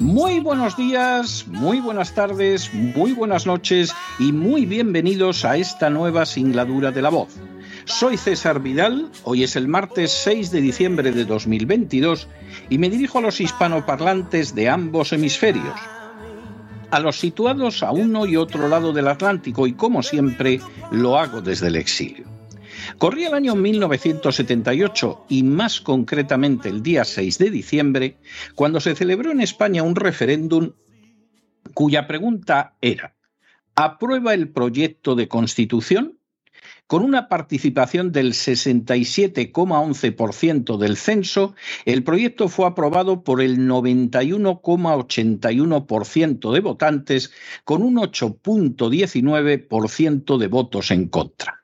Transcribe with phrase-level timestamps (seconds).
[0.00, 6.26] Muy buenos días, muy buenas tardes, muy buenas noches y muy bienvenidos a esta nueva
[6.26, 7.28] singladura de la voz.
[7.84, 12.26] Soy César Vidal, hoy es el martes 6 de diciembre de 2022
[12.68, 15.78] y me dirijo a los hispanoparlantes de ambos hemisferios,
[16.90, 21.40] a los situados a uno y otro lado del Atlántico y como siempre lo hago
[21.40, 22.27] desde el exilio.
[22.98, 28.16] Corría el año 1978 y más concretamente el día 6 de diciembre,
[28.54, 30.72] cuando se celebró en España un referéndum
[31.74, 33.14] cuya pregunta era,
[33.74, 36.18] ¿aprueba el proyecto de constitución?
[36.88, 46.60] Con una participación del 67,11% del censo, el proyecto fue aprobado por el 91,81% de
[46.60, 47.30] votantes,
[47.64, 51.57] con un 8,19% de votos en contra.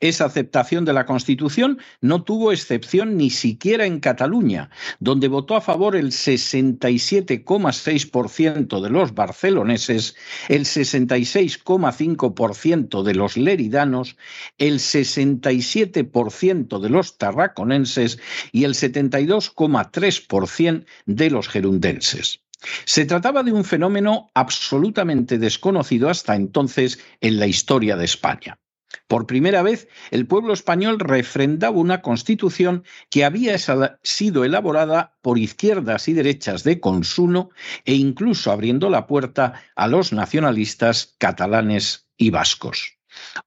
[0.00, 4.70] Esa aceptación de la Constitución no tuvo excepción ni siquiera en Cataluña,
[5.00, 10.14] donde votó a favor el 67,6% de los barceloneses,
[10.48, 14.16] el 66,5% de los leridanos,
[14.58, 18.18] el 67% de los tarraconenses
[18.52, 22.40] y el 72,3% de los gerundenses.
[22.84, 28.58] Se trataba de un fenómeno absolutamente desconocido hasta entonces en la historia de España.
[29.06, 33.56] Por primera vez, el pueblo español refrendaba una constitución que había
[34.02, 37.50] sido elaborada por izquierdas y derechas de consumo
[37.84, 42.98] e incluso abriendo la puerta a los nacionalistas catalanes y vascos.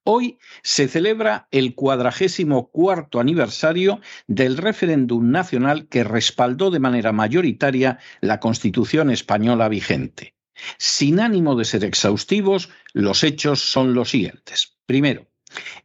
[0.04, 8.00] Hoy se celebra el cuadragésimo cuarto aniversario del referéndum nacional que respaldó de manera mayoritaria
[8.20, 10.36] la Constitución española vigente.
[10.78, 14.78] Sin ánimo de ser exhaustivos, los hechos son los siguientes.
[14.86, 15.31] Primero,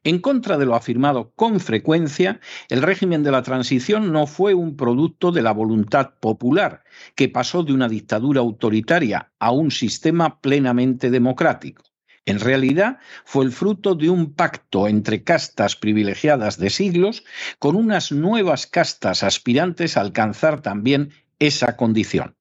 [0.04, 4.76] en contra de lo afirmado con frecuencia, el régimen de la transición no fue un
[4.76, 6.84] producto de la voluntad popular,
[7.14, 11.82] que pasó de una dictadura autoritaria a un sistema plenamente democrático.
[12.24, 17.24] En realidad, fue el fruto de un pacto entre castas privilegiadas de siglos
[17.60, 22.34] con unas nuevas castas aspirantes a alcanzar también esa condición.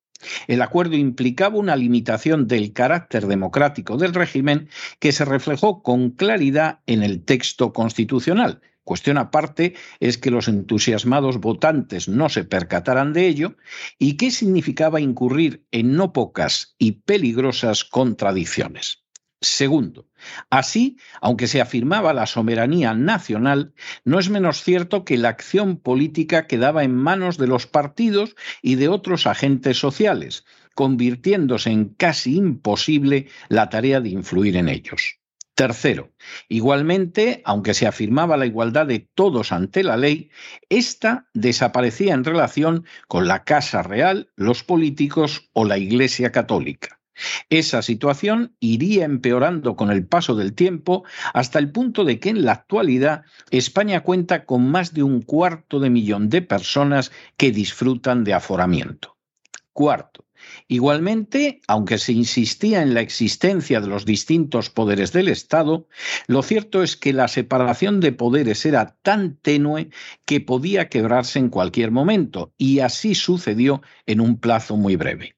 [0.47, 4.69] El acuerdo implicaba una limitación del carácter democrático del régimen
[5.00, 8.62] que se reflejó con claridad en el texto constitucional.
[8.85, 13.58] Cuestión aparte es que los entusiasmados votantes no se percataran de ello
[13.97, 19.03] y qué significaba incurrir en no pocas y peligrosas contradicciones.
[19.41, 20.08] Segundo,
[20.50, 26.47] así, aunque se afirmaba la soberanía nacional, no es menos cierto que la acción política
[26.47, 33.28] quedaba en manos de los partidos y de otros agentes sociales, convirtiéndose en casi imposible
[33.50, 35.19] la tarea de influir en ellos.
[35.56, 36.12] Tercero,
[36.50, 40.30] igualmente, aunque se afirmaba la igualdad de todos ante la ley,
[40.68, 46.99] ésta desaparecía en relación con la Casa Real, los políticos o la Iglesia Católica.
[47.50, 51.03] Esa situación iría empeorando con el paso del tiempo
[51.34, 55.79] hasta el punto de que en la actualidad España cuenta con más de un cuarto
[55.79, 59.16] de millón de personas que disfrutan de aforamiento.
[59.73, 60.26] Cuarto,
[60.67, 65.88] Igualmente, aunque se insistía en la existencia de los distintos poderes del Estado,
[66.28, 69.90] lo cierto es que la separación de poderes era tan tenue
[70.26, 75.35] que podía quebrarse en cualquier momento, y así sucedió en un plazo muy breve.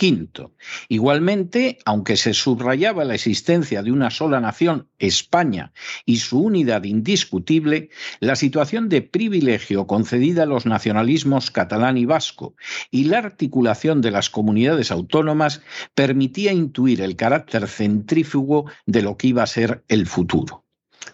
[0.00, 0.54] Quinto,
[0.88, 5.74] igualmente, aunque se subrayaba la existencia de una sola nación, España,
[6.06, 12.56] y su unidad indiscutible, la situación de privilegio concedida a los nacionalismos catalán y vasco
[12.90, 15.60] y la articulación de las comunidades autónomas
[15.94, 20.64] permitía intuir el carácter centrífugo de lo que iba a ser el futuro.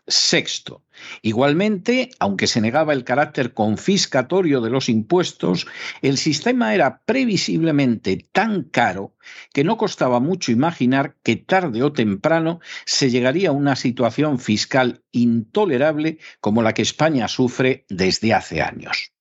[0.06, 0.84] Sexto,
[1.22, 5.66] igualmente, aunque se negaba el carácter confiscatorio de los impuestos,
[6.02, 9.14] el sistema era previsiblemente tan caro
[9.52, 15.02] que no costaba mucho imaginar que tarde o temprano se llegaría a una situación fiscal
[15.12, 19.15] intolerable como la que España sufre desde hace años.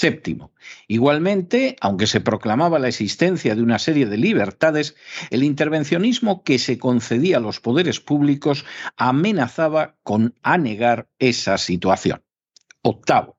[0.00, 0.54] Séptimo,
[0.88, 4.96] igualmente, aunque se proclamaba la existencia de una serie de libertades,
[5.28, 8.64] el intervencionismo que se concedía a los poderes públicos
[8.96, 12.22] amenazaba con anegar esa situación.
[12.80, 13.36] Octavo,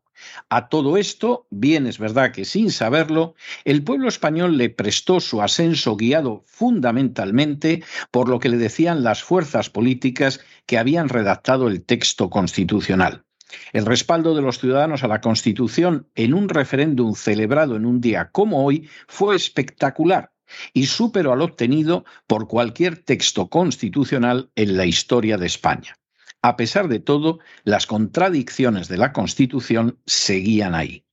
[0.50, 3.34] a todo esto, bien es verdad que sin saberlo,
[3.66, 9.24] el pueblo español le prestó su ascenso guiado fundamentalmente por lo que le decían las
[9.24, 13.26] fuerzas políticas que habían redactado el texto constitucional.
[13.74, 18.30] El respaldo de los ciudadanos a la Constitución en un referéndum celebrado en un día
[18.32, 20.32] como hoy fue espectacular
[20.74, 25.98] y superó al obtenido por cualquier texto constitucional en la historia de España.
[26.42, 31.06] A pesar de todo, las contradicciones de la Constitución seguían ahí.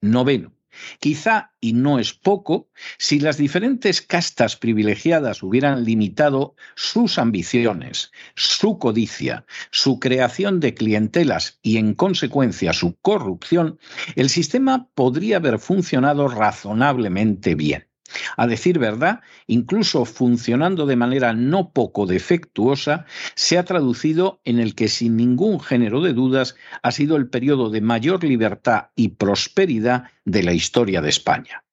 [0.00, 0.52] Noveno.
[0.98, 2.68] Quizá, y no es poco,
[2.98, 11.58] si las diferentes castas privilegiadas hubieran limitado sus ambiciones, su codicia, su creación de clientelas
[11.62, 13.78] y, en consecuencia, su corrupción,
[14.16, 17.89] el sistema podría haber funcionado razonablemente bien.
[18.36, 24.74] A decir verdad, incluso funcionando de manera no poco defectuosa, se ha traducido en el
[24.74, 30.04] que sin ningún género de dudas ha sido el periodo de mayor libertad y prosperidad
[30.24, 31.64] de la historia de España.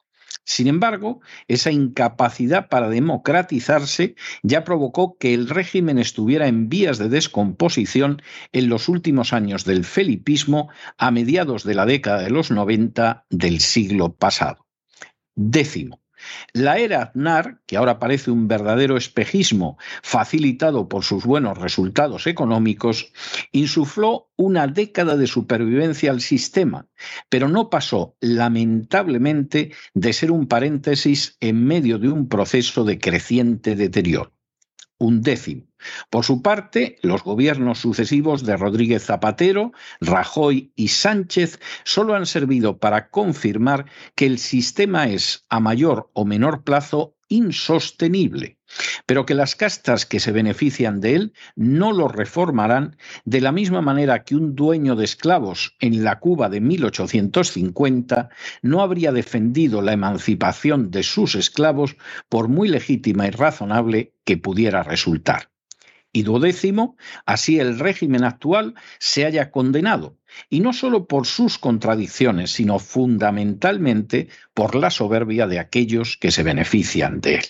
[0.49, 1.19] Sin embargo,
[1.49, 8.21] esa incapacidad para democratizarse ya provocó que el régimen estuviera en vías de descomposición
[8.53, 13.59] en los últimos años del felipismo a mediados de la década de los 90 del
[13.59, 14.65] siglo pasado.
[15.35, 15.99] Décimo,
[16.53, 23.11] la era Aznar, que ahora parece un verdadero espejismo facilitado por sus buenos resultados económicos,
[23.51, 26.87] insufló una década de supervivencia al sistema,
[27.29, 33.75] pero no pasó, lamentablemente, de ser un paréntesis en medio de un proceso de creciente
[33.75, 34.31] deterioro
[34.99, 35.66] un décimo.
[36.09, 39.71] Por su parte, los gobiernos sucesivos de Rodríguez Zapatero,
[40.01, 43.85] Rajoy y Sánchez solo han servido para confirmar
[44.15, 48.57] que el sistema es, a mayor o menor plazo, insostenible,
[49.05, 53.81] pero que las castas que se benefician de él no lo reformarán de la misma
[53.81, 58.29] manera que un dueño de esclavos en la Cuba de 1850
[58.61, 61.97] no habría defendido la emancipación de sus esclavos
[62.29, 65.49] por muy legítima y razonable que pudiera resultar.
[66.13, 66.95] Y duodécimo,
[67.25, 70.17] así el régimen actual se haya condenado,
[70.49, 76.43] y no solo por sus contradicciones, sino fundamentalmente por la soberbia de aquellos que se
[76.43, 77.45] benefician de él.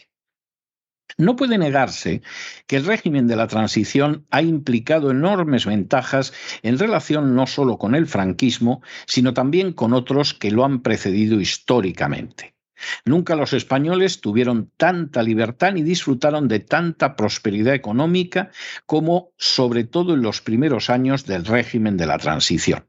[1.18, 2.22] No puede negarse
[2.68, 7.96] que el régimen de la transición ha implicado enormes ventajas en relación no solo con
[7.96, 12.57] el franquismo, sino también con otros que lo han precedido históricamente.
[13.06, 18.52] Nunca los españoles tuvieron tanta libertad ni disfrutaron de tanta prosperidad económica
[18.86, 22.86] como sobre todo en los primeros años del régimen de la transición.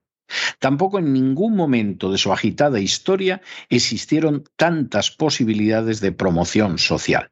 [0.58, 3.40] Tampoco en ningún momento de su agitada historia
[3.70, 7.30] existieron tantas posibilidades de promoción social.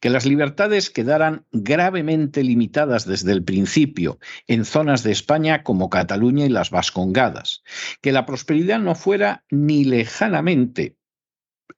[0.00, 6.46] Que las libertades quedaran gravemente limitadas desde el principio en zonas de España como Cataluña
[6.46, 7.62] y las Vascongadas.
[8.00, 10.96] Que la prosperidad no fuera ni lejanamente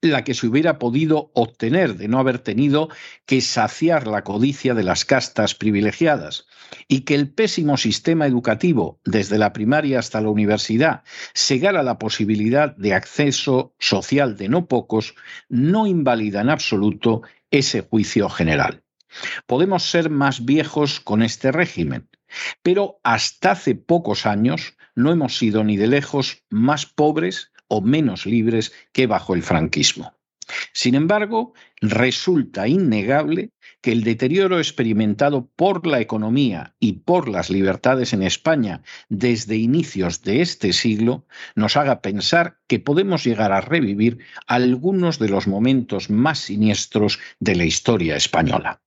[0.03, 2.89] la que se hubiera podido obtener de no haber tenido
[3.25, 6.47] que saciar la codicia de las castas privilegiadas
[6.89, 11.05] y que el pésimo sistema educativo, desde la primaria hasta la universidad,
[11.35, 15.15] segara la posibilidad de acceso social de no pocos,
[15.49, 18.83] no invalida en absoluto ese juicio general.
[19.47, 22.09] Podemos ser más viejos con este régimen,
[22.63, 28.27] pero hasta hace pocos años no hemos sido ni de lejos más pobres o menos
[28.27, 30.13] libres que bajo el franquismo.
[30.75, 33.51] Sin embargo, resulta innegable
[33.81, 40.23] que el deterioro experimentado por la economía y por las libertades en España desde inicios
[40.23, 41.25] de este siglo
[41.55, 47.57] nos haga pensar que podemos llegar a revivir algunos de los momentos más siniestros de
[47.57, 48.83] la historia española.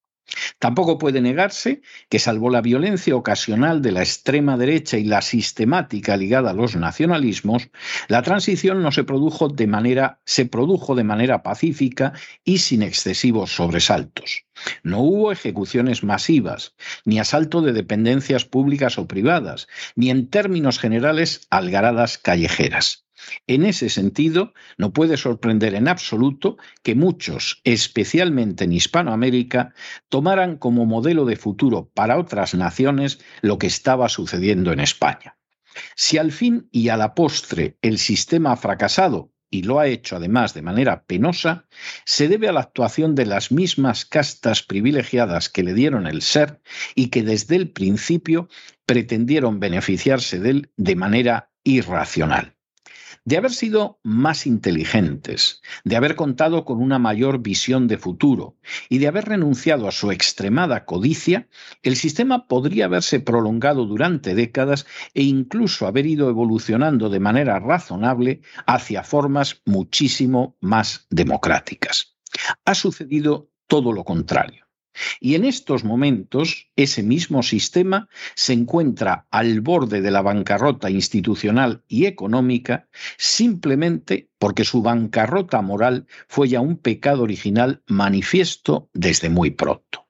[0.60, 6.18] Tampoco puede negarse que, salvo la violencia ocasional de la extrema derecha y la sistemática
[6.18, 7.70] ligada a los nacionalismos,
[8.08, 12.14] la transición no se produjo de manera, se produjo de manera pacífica
[12.44, 14.46] y sin excesivos sobresaltos.
[14.84, 21.48] No hubo ejecuciones masivas, ni asalto de dependencias públicas o privadas, ni en términos generales
[21.50, 23.05] algaradas callejeras.
[23.48, 29.74] En ese sentido, no puede sorprender en absoluto que muchos, especialmente en Hispanoamérica,
[30.10, 35.38] tomaran como modelo de futuro para otras naciones lo que estaba sucediendo en España.
[35.96, 40.16] Si al fin y a la postre el sistema ha fracasado, y lo ha hecho
[40.16, 41.68] además de manera penosa,
[42.04, 46.62] se debe a la actuación de las mismas castas privilegiadas que le dieron el ser
[46.94, 48.50] y que desde el principio
[48.86, 52.55] pretendieron beneficiarse de él de manera irracional
[53.26, 58.56] de haber sido más inteligentes, de haber contado con una mayor visión de futuro
[58.88, 61.48] y de haber renunciado a su extremada codicia,
[61.82, 68.42] el sistema podría haberse prolongado durante décadas e incluso haber ido evolucionando de manera razonable
[68.68, 72.16] hacia formas muchísimo más democráticas.
[72.64, 74.65] Ha sucedido todo lo contrario.
[75.20, 81.84] Y en estos momentos, ese mismo sistema se encuentra al borde de la bancarrota institucional
[81.88, 82.88] y económica
[83.18, 90.06] simplemente porque su bancarrota moral fue ya un pecado original manifiesto desde muy pronto.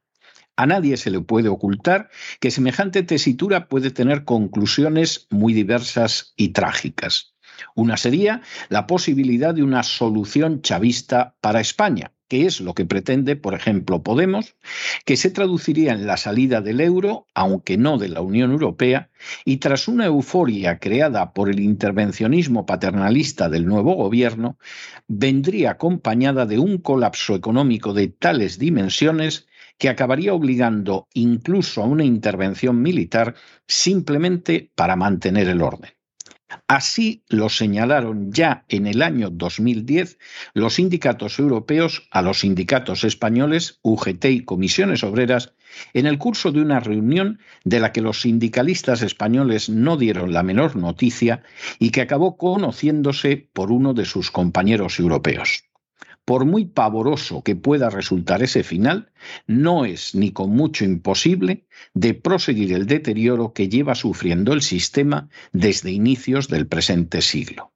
[0.58, 6.50] A nadie se le puede ocultar que semejante tesitura puede tener conclusiones muy diversas y
[6.50, 7.35] trágicas.
[7.76, 13.36] Una sería la posibilidad de una solución chavista para España, que es lo que pretende,
[13.36, 14.56] por ejemplo, Podemos,
[15.06, 19.10] que se traduciría en la salida del euro, aunque no de la Unión Europea,
[19.44, 24.58] y tras una euforia creada por el intervencionismo paternalista del nuevo gobierno,
[25.08, 29.48] vendría acompañada de un colapso económico de tales dimensiones
[29.78, 33.36] que acabaría obligando incluso a una intervención militar
[33.68, 35.92] simplemente para mantener el orden.
[36.68, 40.20] Así lo señalaron ya en el año 2010
[40.54, 45.54] los sindicatos europeos a los sindicatos españoles, UGT y comisiones obreras,
[45.94, 50.44] en el curso de una reunión de la que los sindicalistas españoles no dieron la
[50.44, 51.44] menor noticia
[51.80, 55.66] y que acabó conociéndose por uno de sus compañeros europeos
[56.26, 59.12] por muy pavoroso que pueda resultar ese final,
[59.48, 65.30] no es ni con mucho imposible de proseguir el deterioro que lleva sufriendo el sistema
[65.54, 67.72] desde inicios del presente siglo.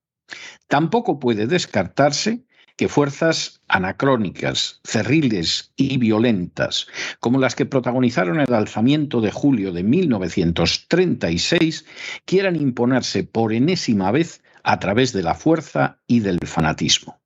[0.68, 2.44] Tampoco puede descartarse
[2.75, 6.88] que fuerzas anacrónicas, cerriles y violentas,
[7.20, 11.86] como las que protagonizaron el alzamiento de julio de 1936,
[12.24, 17.20] quieran imponerse por enésima vez a través de la fuerza y del fanatismo.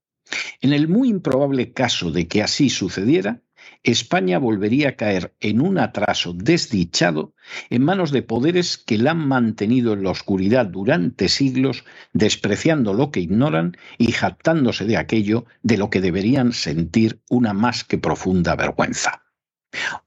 [0.61, 3.41] En el muy improbable caso de que así sucediera,
[3.83, 7.33] España volvería a caer en un atraso desdichado
[7.69, 13.11] en manos de poderes que la han mantenido en la oscuridad durante siglos, despreciando lo
[13.11, 18.55] que ignoran y jactándose de aquello de lo que deberían sentir una más que profunda
[18.55, 19.23] vergüenza.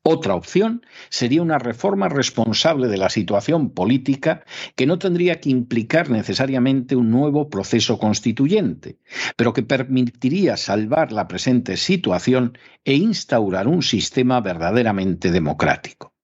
[0.03, 4.45] Otra opción sería una reforma responsable de la situación política
[4.75, 8.99] que no tendría que implicar necesariamente un nuevo proceso constituyente,
[9.37, 16.16] pero que permitiría salvar la presente situación e instaurar un sistema verdaderamente democrático.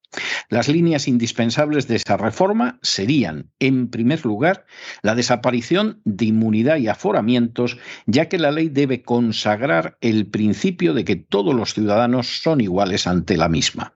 [0.48, 4.66] Las líneas indispensables de esa reforma serían, en primer lugar,
[5.02, 11.04] la desaparición de inmunidad y aforamientos, ya que la ley debe consagrar el principio de
[11.04, 13.94] que todos los ciudadanos son iguales ante la misma.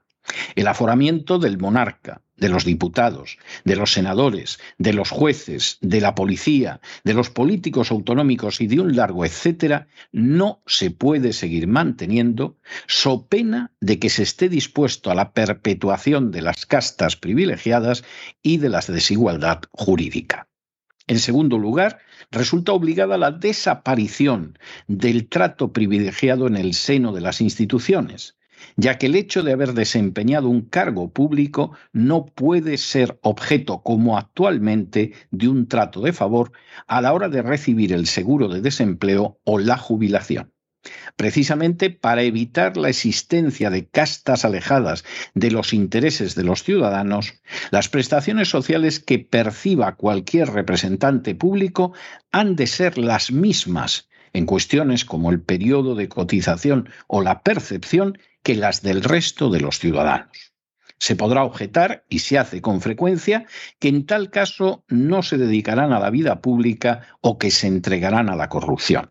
[0.54, 6.14] El aforamiento del monarca, de los diputados, de los senadores, de los jueces, de la
[6.14, 12.58] policía, de los políticos autonómicos y de un largo etcétera, no se puede seguir manteniendo,
[12.86, 18.04] so pena de que se esté dispuesto a la perpetuación de las castas privilegiadas
[18.42, 20.48] y de la desigualdad jurídica.
[21.08, 22.00] En segundo lugar,
[22.32, 28.35] resulta obligada la desaparición del trato privilegiado en el seno de las instituciones,
[28.76, 34.18] ya que el hecho de haber desempeñado un cargo público no puede ser objeto, como
[34.18, 36.52] actualmente, de un trato de favor
[36.86, 40.52] a la hora de recibir el seguro de desempleo o la jubilación.
[41.16, 47.34] Precisamente para evitar la existencia de castas alejadas de los intereses de los ciudadanos,
[47.70, 51.92] las prestaciones sociales que perciba cualquier representante público
[52.30, 58.18] han de ser las mismas en cuestiones como el periodo de cotización o la percepción
[58.46, 60.52] que las del resto de los ciudadanos.
[61.00, 63.44] Se podrá objetar, y se hace con frecuencia,
[63.80, 68.28] que en tal caso no se dedicarán a la vida pública o que se entregarán
[68.28, 69.10] a la corrupción.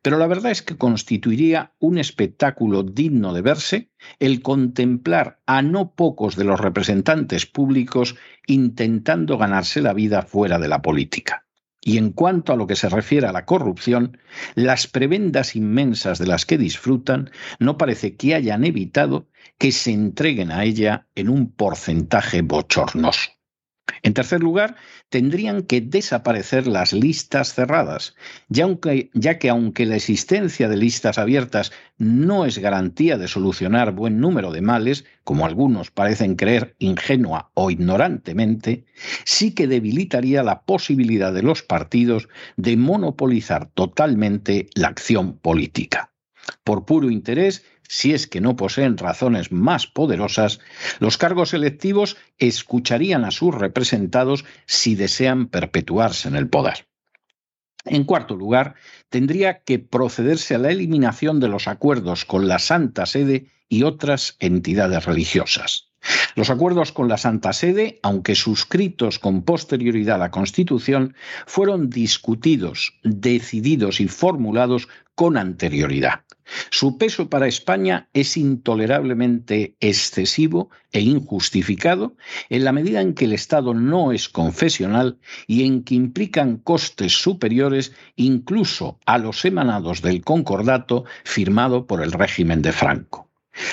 [0.00, 5.96] Pero la verdad es que constituiría un espectáculo digno de verse el contemplar a no
[5.96, 8.14] pocos de los representantes públicos
[8.46, 11.47] intentando ganarse la vida fuera de la política.
[11.80, 14.18] Y en cuanto a lo que se refiere a la corrupción,
[14.54, 20.50] las prebendas inmensas de las que disfrutan no parece que hayan evitado que se entreguen
[20.50, 23.37] a ella en un porcentaje bochornoso.
[24.02, 24.76] En tercer lugar,
[25.08, 28.14] tendrían que desaparecer las listas cerradas,
[28.48, 34.52] ya, que aunque la existencia de listas abiertas no es garantía de solucionar buen número
[34.52, 38.84] de males, como algunos parecen creer ingenua o ignorantemente,
[39.24, 46.12] sí que debilitaría la posibilidad de los partidos de monopolizar totalmente la acción política.
[46.64, 50.60] Por puro interés, si es que no poseen razones más poderosas,
[51.00, 56.86] los cargos electivos escucharían a sus representados si desean perpetuarse en el poder.
[57.84, 58.74] En cuarto lugar,
[59.08, 64.36] tendría que procederse a la eliminación de los acuerdos con la Santa Sede y otras
[64.40, 65.88] entidades religiosas.
[66.36, 71.14] Los acuerdos con la Santa Sede, aunque suscritos con posterioridad a la Constitución,
[71.46, 76.24] fueron discutidos, decididos y formulados con anterioridad.
[76.70, 82.16] Su peso para España es intolerablemente excesivo e injustificado
[82.48, 87.12] en la medida en que el Estado no es confesional y en que implican costes
[87.12, 93.28] superiores incluso a los emanados del concordato firmado por el régimen de Franco.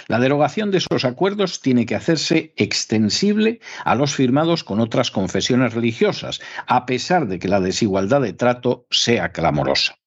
[0.08, 5.74] La derogación de esos acuerdos tiene que hacerse extensible a los firmados con otras confesiones
[5.74, 10.00] religiosas, a pesar de que la desigualdad de trato sea clamorosa.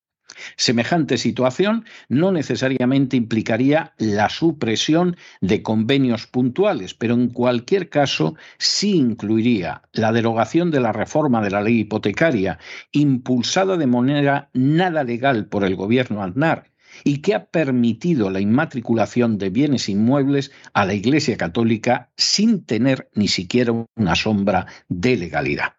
[0.56, 8.96] Semejante situación no necesariamente implicaría la supresión de convenios puntuales, pero en cualquier caso sí
[8.96, 12.58] incluiría la derogación de la reforma de la ley hipotecaria,
[12.92, 16.70] impulsada de manera nada legal por el gobierno Aznar
[17.04, 23.08] y que ha permitido la inmatriculación de bienes inmuebles a la Iglesia Católica sin tener
[23.14, 25.77] ni siquiera una sombra de legalidad.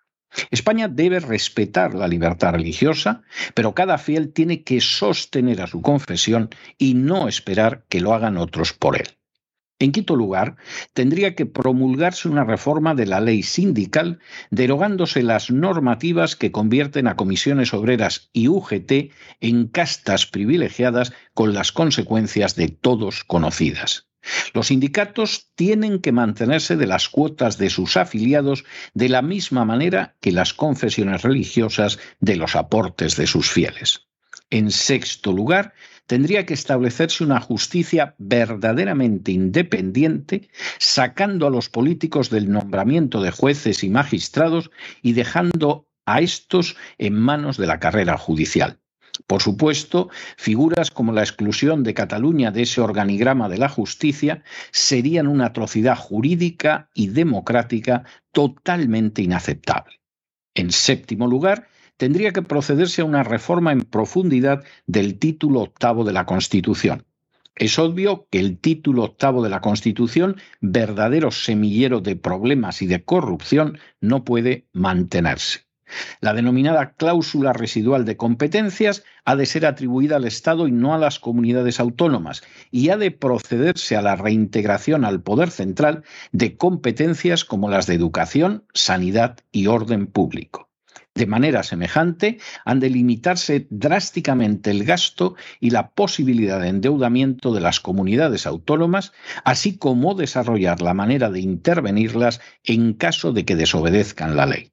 [0.51, 6.49] España debe respetar la libertad religiosa, pero cada fiel tiene que sostener a su confesión
[6.77, 9.07] y no esperar que lo hagan otros por él.
[9.81, 10.57] En quinto lugar,
[10.93, 14.19] tendría que promulgarse una reforma de la ley sindical,
[14.51, 21.71] derogándose las normativas que convierten a comisiones obreras y UGT en castas privilegiadas con las
[21.71, 24.08] consecuencias de todos conocidas.
[24.53, 30.15] Los sindicatos tienen que mantenerse de las cuotas de sus afiliados de la misma manera
[30.19, 34.07] que las confesiones religiosas de los aportes de sus fieles.
[34.49, 35.73] En sexto lugar,
[36.07, 43.83] tendría que establecerse una justicia verdaderamente independiente, sacando a los políticos del nombramiento de jueces
[43.83, 44.71] y magistrados
[45.03, 48.79] y dejando a estos en manos de la carrera judicial.
[49.27, 55.27] Por supuesto, figuras como la exclusión de Cataluña de ese organigrama de la justicia serían
[55.27, 59.99] una atrocidad jurídica y democrática totalmente inaceptable.
[60.55, 61.67] En séptimo lugar,
[61.97, 67.05] tendría que procederse a una reforma en profundidad del título octavo de la Constitución.
[67.55, 73.03] Es obvio que el título octavo de la Constitución, verdadero semillero de problemas y de
[73.03, 75.68] corrupción, no puede mantenerse.
[76.21, 80.97] La denominada cláusula residual de competencias ha de ser atribuida al Estado y no a
[80.97, 87.45] las comunidades autónomas, y ha de procederse a la reintegración al Poder Central de competencias
[87.45, 90.69] como las de educación, sanidad y orden público.
[91.15, 97.59] De manera semejante, han de limitarse drásticamente el gasto y la posibilidad de endeudamiento de
[97.59, 99.11] las comunidades autónomas,
[99.43, 104.71] así como desarrollar la manera de intervenirlas en caso de que desobedezcan la ley.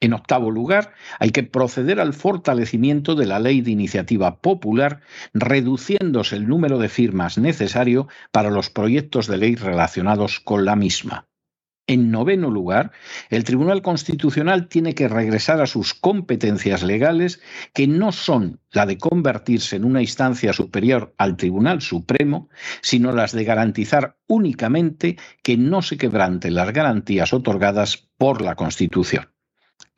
[0.00, 5.00] En octavo lugar, hay que proceder al fortalecimiento de la ley de iniciativa popular,
[5.32, 11.28] reduciéndose el número de firmas necesario para los proyectos de ley relacionados con la misma.
[11.88, 12.90] En noveno lugar,
[13.30, 17.40] el Tribunal Constitucional tiene que regresar a sus competencias legales,
[17.72, 22.48] que no son la de convertirse en una instancia superior al Tribunal Supremo,
[22.82, 29.35] sino las de garantizar únicamente que no se quebranten las garantías otorgadas por la Constitución.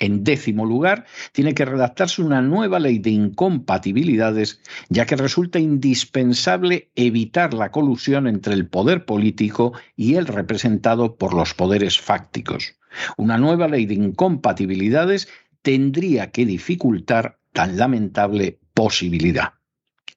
[0.01, 6.91] En décimo lugar, tiene que redactarse una nueva ley de incompatibilidades, ya que resulta indispensable
[6.95, 12.77] evitar la colusión entre el poder político y el representado por los poderes fácticos.
[13.17, 15.29] Una nueva ley de incompatibilidades
[15.63, 19.55] tendría que dificultar tan lamentable posibilidad.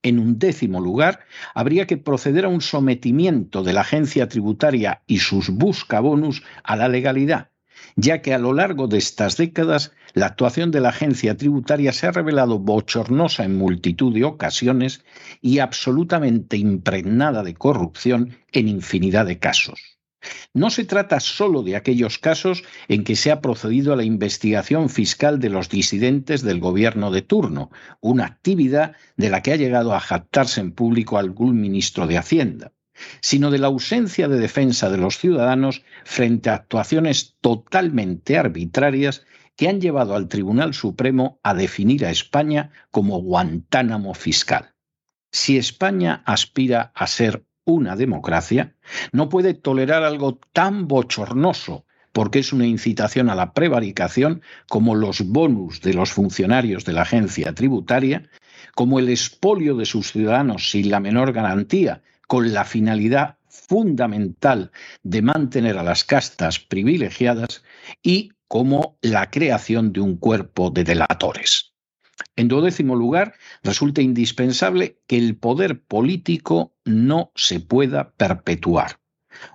[0.04, 1.20] En un décimo lugar,
[1.54, 6.88] habría que proceder a un sometimiento de la agencia tributaria y sus buscabonus a la
[6.88, 7.51] legalidad,
[7.96, 12.08] ya que a lo largo de estas décadas la actuación de la agencia tributaria se
[12.08, 15.04] ha revelado bochornosa en multitud de ocasiones
[15.42, 19.80] y absolutamente impregnada de corrupción en infinidad de casos.
[20.54, 24.90] No se trata solo de aquellos casos en que se ha procedido a la investigación
[24.90, 29.96] fiscal de los disidentes del gobierno de turno, una actividad de la que ha llegado
[29.96, 32.72] a jactarse en público algún ministro de Hacienda
[33.22, 39.70] sino de la ausencia de defensa de los ciudadanos frente a actuaciones totalmente arbitrarias que
[39.70, 44.74] han llevado al Tribunal Supremo a definir a España como Guantánamo fiscal.
[45.32, 48.76] Si España aspira a ser una democracia,
[49.12, 55.22] no puede tolerar algo tan bochornoso porque es una incitación a la prevaricación como los
[55.22, 58.30] bonus de los funcionarios de la agencia tributaria,
[58.76, 64.72] como el expolio de sus ciudadanos sin la menor garantía, con la finalidad fundamental
[65.04, 67.62] de mantener a las castas privilegiadas
[68.02, 71.74] y como la creación de un cuerpo de delatores.
[72.38, 79.01] En duodécimo lugar, resulta indispensable que el poder político no se pueda perpetuar.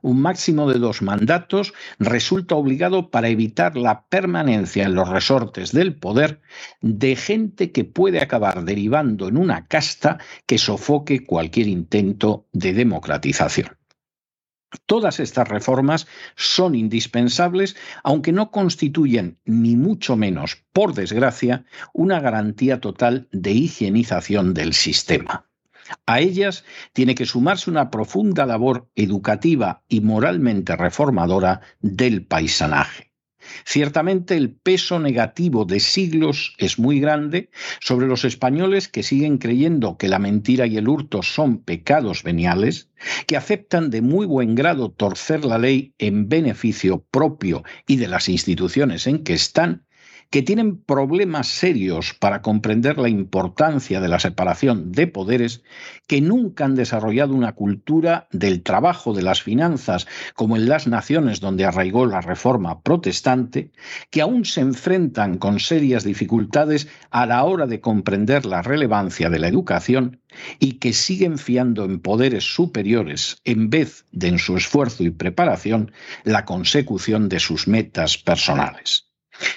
[0.02, 5.96] Un máximo de dos mandatos resulta obligado para evitar la permanencia en los resortes del
[5.96, 6.40] poder
[6.80, 13.76] de gente que puede acabar derivando en una casta que sofoque cualquier intento de democratización.
[14.84, 22.80] Todas estas reformas son indispensables, aunque no constituyen, ni mucho menos, por desgracia, una garantía
[22.80, 25.46] total de higienización del sistema.
[26.06, 33.06] A ellas tiene que sumarse una profunda labor educativa y moralmente reformadora del paisanaje.
[33.64, 39.96] Ciertamente el peso negativo de siglos es muy grande sobre los españoles que siguen creyendo
[39.96, 42.90] que la mentira y el hurto son pecados veniales,
[43.26, 48.28] que aceptan de muy buen grado torcer la ley en beneficio propio y de las
[48.28, 49.85] instituciones en que están
[50.30, 55.62] que tienen problemas serios para comprender la importancia de la separación de poderes,
[56.06, 61.40] que nunca han desarrollado una cultura del trabajo de las finanzas como en las naciones
[61.40, 63.72] donde arraigó la reforma protestante,
[64.10, 69.38] que aún se enfrentan con serias dificultades a la hora de comprender la relevancia de
[69.38, 70.20] la educación
[70.58, 75.92] y que siguen fiando en poderes superiores en vez de en su esfuerzo y preparación
[76.24, 79.06] la consecución de sus metas personales.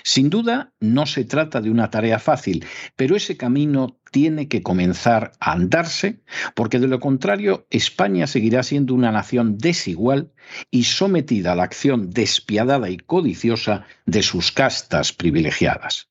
[0.04, 2.65] Sin duda, no se trata de una tarea fácil,
[2.96, 6.22] pero ese camino tiene que comenzar a andarse,
[6.56, 10.32] porque de lo contrario España seguirá siendo una nación desigual
[10.72, 16.10] y sometida a la acción despiadada y codiciosa de sus castas privilegiadas.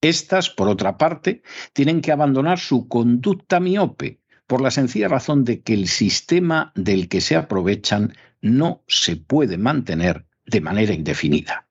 [0.00, 5.62] Estas, por otra parte, tienen que abandonar su conducta miope, por la sencilla razón de
[5.62, 11.65] que el sistema del que se aprovechan no se puede mantener de manera indefinida.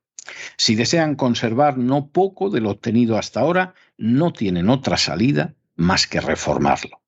[0.58, 6.08] Si desean conservar no poco de lo obtenido hasta ahora, no tienen otra salida más
[6.08, 7.02] que reformarlo.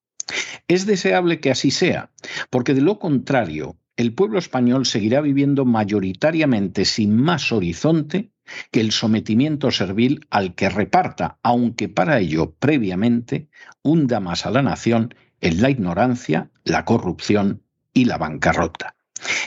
[0.68, 2.10] Es deseable que así sea,
[2.50, 8.30] porque de lo contrario, el pueblo español seguirá viviendo mayoritariamente sin más horizonte
[8.70, 13.48] que el sometimiento servil al que reparta, aunque para ello previamente
[13.82, 18.97] hunda más a la nación en la ignorancia, la corrupción y la bancarrota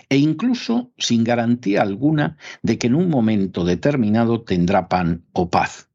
[0.10, 5.90] e incluso sin garantía alguna de que en un momento determinado tendrá pan o paz.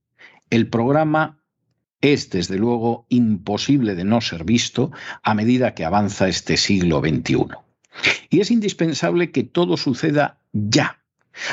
[0.51, 1.43] El programa
[2.01, 7.47] es, desde luego, imposible de no ser visto a medida que avanza este siglo XXI.
[8.31, 11.03] Y es indispensable que todo suceda ya,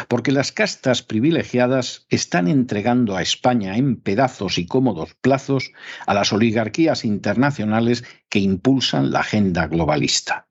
[0.08, 5.72] porque las castas privilegiadas están entregando a España en pedazos y cómodos plazos
[6.06, 10.48] a las oligarquías internacionales que impulsan la agenda globalista.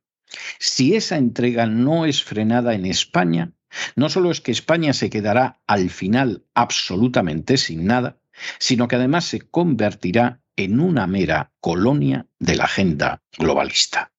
[0.58, 3.52] Si esa entrega no es frenada en España,
[3.96, 8.18] no solo es que España se quedará al final absolutamente sin nada,
[8.58, 14.12] sino que además se convertirá en una mera colonia de la agenda globalista.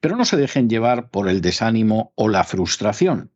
[0.00, 3.30] Pero no se dejen llevar por el desánimo o la frustración.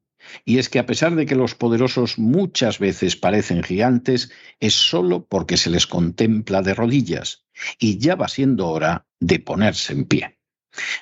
[0.44, 4.30] Y es que a pesar de que los poderosos muchas veces parecen gigantes,
[4.60, 7.46] es solo porque se les contempla de rodillas,
[7.78, 10.37] y ya va siendo hora de ponerse en pie.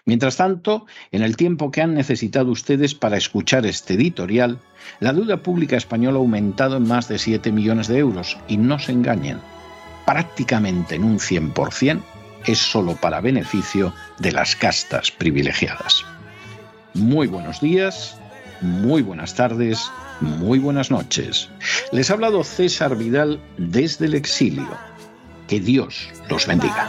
[0.04, 4.58] Mientras tanto, en el tiempo que han necesitado ustedes para escuchar este editorial,
[5.00, 8.78] la deuda pública española ha aumentado en más de 7 millones de euros y no
[8.78, 9.38] se engañen,
[10.04, 12.00] prácticamente en un 100%
[12.46, 16.04] es solo para beneficio de las castas privilegiadas.
[16.94, 18.16] Muy buenos días,
[18.60, 21.50] muy buenas tardes, muy buenas noches.
[21.92, 24.68] Les ha hablado César Vidal desde el exilio.
[25.48, 26.88] Que Dios los bendiga.